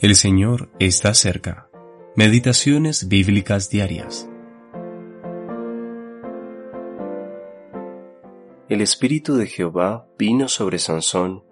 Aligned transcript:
El 0.00 0.16
Señor 0.16 0.70
está 0.80 1.14
cerca. 1.14 1.70
Meditaciones 2.16 3.08
bíblicas 3.08 3.70
diarias. 3.70 4.28
El 8.68 8.80
Espíritu 8.80 9.36
de 9.36 9.46
Jehová 9.46 10.08
vino 10.18 10.48
sobre 10.48 10.80
Sansón, 10.80 11.44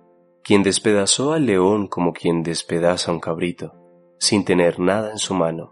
quien 0.42 0.64
despedazó 0.64 1.32
al 1.32 1.46
león 1.46 1.86
como 1.86 2.12
quien 2.12 2.42
despedaza 2.42 3.12
un 3.12 3.20
cabrito, 3.20 3.74
sin 4.18 4.44
tener 4.44 4.80
nada 4.80 5.12
en 5.12 5.18
su 5.18 5.34
mano. 5.34 5.70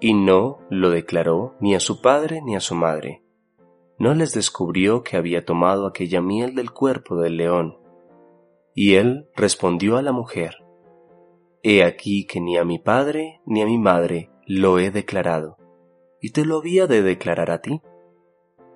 Y 0.00 0.12
no 0.12 0.58
lo 0.70 0.90
declaró 0.90 1.54
ni 1.60 1.76
a 1.76 1.80
su 1.80 2.02
padre 2.02 2.42
ni 2.42 2.56
a 2.56 2.60
su 2.60 2.74
madre. 2.74 3.22
No 3.96 4.12
les 4.12 4.34
descubrió 4.34 5.04
que 5.04 5.16
había 5.16 5.44
tomado 5.44 5.86
aquella 5.86 6.20
miel 6.20 6.56
del 6.56 6.72
cuerpo 6.72 7.16
del 7.16 7.36
león. 7.36 7.78
Y 8.74 8.96
él 8.96 9.28
respondió 9.36 9.96
a 9.96 10.02
la 10.02 10.10
mujer, 10.10 10.63
He 11.66 11.82
aquí 11.82 12.26
que 12.26 12.42
ni 12.42 12.58
a 12.58 12.64
mi 12.64 12.78
padre 12.78 13.40
ni 13.46 13.62
a 13.62 13.64
mi 13.64 13.78
madre 13.78 14.30
lo 14.46 14.78
he 14.78 14.90
declarado, 14.90 15.56
y 16.20 16.30
te 16.32 16.44
lo 16.44 16.58
había 16.58 16.86
de 16.86 17.00
declarar 17.00 17.50
a 17.50 17.62
ti. 17.62 17.80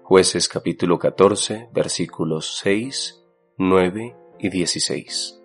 Jueces 0.03 0.49
capítulo 0.49 0.99
14 0.99 1.69
versículos 1.71 2.57
6, 2.63 3.27
9 3.59 4.17
y 4.39 4.49
16. 4.49 5.39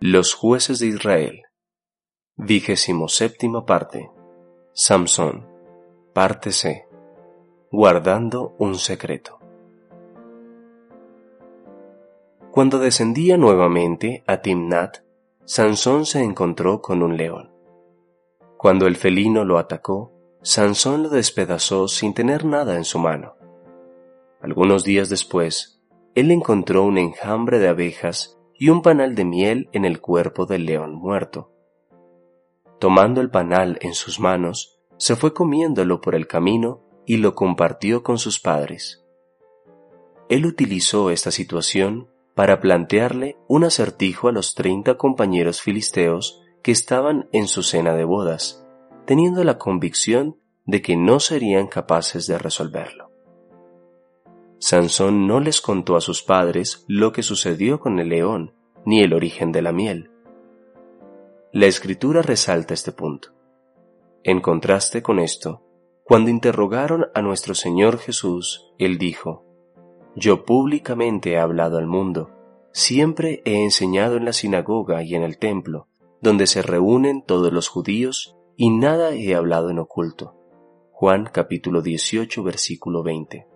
Los 0.00 0.32
jueces 0.32 0.78
de 0.78 0.86
Israel. 0.86 1.42
Vigésimo 2.36 3.08
séptima 3.08 3.66
parte. 3.66 4.10
Samson. 4.72 5.46
Parte 6.14 6.52
C. 6.52 6.88
Guardando 7.70 8.56
un 8.58 8.76
secreto. 8.76 9.35
Cuando 12.56 12.78
descendía 12.78 13.36
nuevamente 13.36 14.24
a 14.26 14.38
Timnat, 14.38 15.00
Sansón 15.44 16.06
se 16.06 16.22
encontró 16.22 16.80
con 16.80 17.02
un 17.02 17.18
león. 17.18 17.52
Cuando 18.56 18.86
el 18.86 18.96
felino 18.96 19.44
lo 19.44 19.58
atacó, 19.58 20.14
Sansón 20.40 21.02
lo 21.02 21.10
despedazó 21.10 21.86
sin 21.86 22.14
tener 22.14 22.46
nada 22.46 22.76
en 22.76 22.84
su 22.84 22.98
mano. 22.98 23.34
Algunos 24.40 24.84
días 24.84 25.10
después, 25.10 25.82
él 26.14 26.30
encontró 26.30 26.84
un 26.84 26.96
enjambre 26.96 27.58
de 27.58 27.68
abejas 27.68 28.38
y 28.54 28.70
un 28.70 28.80
panal 28.80 29.14
de 29.14 29.26
miel 29.26 29.68
en 29.72 29.84
el 29.84 30.00
cuerpo 30.00 30.46
del 30.46 30.64
león 30.64 30.94
muerto. 30.94 31.52
Tomando 32.78 33.20
el 33.20 33.28
panal 33.28 33.76
en 33.82 33.92
sus 33.92 34.18
manos, 34.18 34.80
se 34.96 35.14
fue 35.14 35.34
comiéndolo 35.34 36.00
por 36.00 36.14
el 36.14 36.26
camino 36.26 36.80
y 37.04 37.18
lo 37.18 37.34
compartió 37.34 38.02
con 38.02 38.16
sus 38.16 38.40
padres. 38.40 39.04
Él 40.30 40.46
utilizó 40.46 41.10
esta 41.10 41.30
situación 41.30 42.15
para 42.36 42.60
plantearle 42.60 43.38
un 43.48 43.64
acertijo 43.64 44.28
a 44.28 44.32
los 44.32 44.54
treinta 44.54 44.98
compañeros 44.98 45.62
filisteos 45.62 46.42
que 46.62 46.70
estaban 46.70 47.30
en 47.32 47.48
su 47.48 47.62
cena 47.62 47.94
de 47.94 48.04
bodas, 48.04 48.62
teniendo 49.06 49.42
la 49.42 49.56
convicción 49.56 50.36
de 50.66 50.82
que 50.82 50.98
no 50.98 51.18
serían 51.18 51.66
capaces 51.66 52.26
de 52.26 52.36
resolverlo. 52.36 53.10
Sansón 54.58 55.26
no 55.26 55.40
les 55.40 55.62
contó 55.62 55.96
a 55.96 56.02
sus 56.02 56.22
padres 56.22 56.84
lo 56.88 57.10
que 57.10 57.22
sucedió 57.22 57.80
con 57.80 57.98
el 58.00 58.10
león 58.10 58.52
ni 58.84 59.00
el 59.00 59.14
origen 59.14 59.50
de 59.50 59.62
la 59.62 59.72
miel. 59.72 60.10
La 61.52 61.64
escritura 61.64 62.20
resalta 62.20 62.74
este 62.74 62.92
punto. 62.92 63.30
En 64.24 64.42
contraste 64.42 65.02
con 65.02 65.20
esto, 65.20 65.62
cuando 66.04 66.28
interrogaron 66.28 67.06
a 67.14 67.22
nuestro 67.22 67.54
Señor 67.54 67.96
Jesús, 67.96 68.74
Él 68.78 68.98
dijo, 68.98 69.45
yo 70.16 70.46
públicamente 70.46 71.32
he 71.32 71.38
hablado 71.38 71.76
al 71.76 71.86
mundo, 71.86 72.30
siempre 72.72 73.42
he 73.44 73.62
enseñado 73.62 74.16
en 74.16 74.24
la 74.24 74.32
sinagoga 74.32 75.02
y 75.02 75.14
en 75.14 75.22
el 75.22 75.38
templo, 75.38 75.88
donde 76.22 76.46
se 76.46 76.62
reúnen 76.62 77.22
todos 77.22 77.52
los 77.52 77.68
judíos, 77.68 78.34
y 78.56 78.70
nada 78.70 79.14
he 79.14 79.34
hablado 79.34 79.68
en 79.68 79.78
oculto. 79.78 80.34
Juan 80.90 81.28
capítulo 81.30 81.82
18 81.82 82.42
versículo 82.42 83.02
20. 83.02 83.46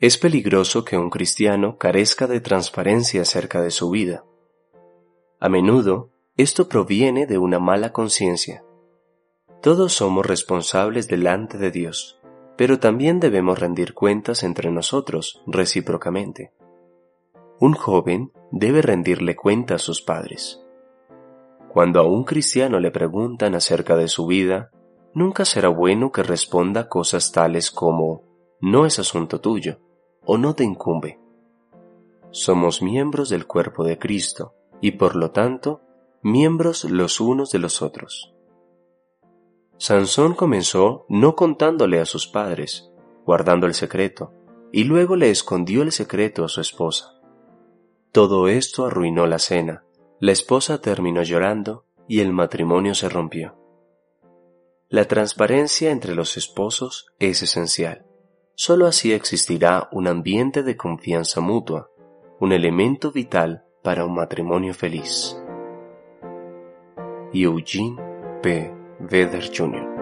Es 0.00 0.16
peligroso 0.16 0.84
que 0.84 0.96
un 0.96 1.10
cristiano 1.10 1.76
carezca 1.76 2.26
de 2.26 2.40
transparencia 2.40 3.22
acerca 3.22 3.60
de 3.60 3.70
su 3.70 3.90
vida. 3.90 4.24
A 5.40 5.50
menudo, 5.50 6.10
esto 6.38 6.68
proviene 6.68 7.26
de 7.26 7.36
una 7.36 7.58
mala 7.58 7.92
conciencia. 7.92 8.64
Todos 9.60 9.92
somos 9.92 10.24
responsables 10.24 11.06
delante 11.06 11.58
de 11.58 11.70
Dios, 11.70 12.18
pero 12.56 12.78
también 12.78 13.20
debemos 13.20 13.58
rendir 13.58 13.94
cuentas 13.94 14.42
entre 14.42 14.70
nosotros 14.70 15.42
recíprocamente. 15.46 16.52
Un 17.60 17.74
joven 17.74 18.32
debe 18.50 18.82
rendirle 18.82 19.36
cuenta 19.36 19.76
a 19.76 19.78
sus 19.78 20.02
padres. 20.02 20.60
Cuando 21.72 22.00
a 22.00 22.06
un 22.06 22.24
cristiano 22.24 22.78
le 22.78 22.90
preguntan 22.90 23.54
acerca 23.54 23.96
de 23.96 24.08
su 24.08 24.26
vida, 24.26 24.70
nunca 25.12 25.44
será 25.44 25.68
bueno 25.68 26.12
que 26.12 26.22
responda 26.22 26.88
cosas 26.88 27.32
tales 27.32 27.70
como 27.70 28.22
no 28.60 28.86
es 28.86 28.98
asunto 28.98 29.40
tuyo 29.40 29.80
o 30.24 30.38
no 30.38 30.54
te 30.54 30.64
incumbe. 30.64 31.18
Somos 32.30 32.82
miembros 32.82 33.28
del 33.28 33.46
cuerpo 33.46 33.84
de 33.84 33.98
Cristo 33.98 34.54
y 34.80 34.92
por 34.92 35.16
lo 35.16 35.30
tanto 35.30 35.80
miembros 36.22 36.84
los 36.84 37.20
unos 37.20 37.50
de 37.50 37.58
los 37.58 37.82
otros. 37.82 38.33
Sansón 39.76 40.34
comenzó 40.34 41.04
no 41.08 41.34
contándole 41.34 42.00
a 42.00 42.04
sus 42.04 42.26
padres, 42.26 42.90
guardando 43.24 43.66
el 43.66 43.74
secreto, 43.74 44.32
y 44.72 44.84
luego 44.84 45.16
le 45.16 45.30
escondió 45.30 45.82
el 45.82 45.92
secreto 45.92 46.44
a 46.44 46.48
su 46.48 46.60
esposa. 46.60 47.20
Todo 48.12 48.48
esto 48.48 48.86
arruinó 48.86 49.26
la 49.26 49.38
cena, 49.38 49.84
la 50.20 50.32
esposa 50.32 50.80
terminó 50.80 51.22
llorando 51.22 51.84
y 52.08 52.20
el 52.20 52.32
matrimonio 52.32 52.94
se 52.94 53.08
rompió. 53.08 53.56
La 54.88 55.06
transparencia 55.06 55.90
entre 55.90 56.14
los 56.14 56.36
esposos 56.36 57.06
es 57.18 57.42
esencial. 57.42 58.06
Solo 58.54 58.86
así 58.86 59.12
existirá 59.12 59.88
un 59.90 60.06
ambiente 60.06 60.62
de 60.62 60.76
confianza 60.76 61.40
mutua, 61.40 61.90
un 62.38 62.52
elemento 62.52 63.10
vital 63.10 63.64
para 63.82 64.04
un 64.04 64.14
matrimonio 64.14 64.72
feliz. 64.72 65.36
Eugene 67.32 68.00
P. 68.40 68.83
Vedder 69.10 69.42
Jr. 69.52 69.93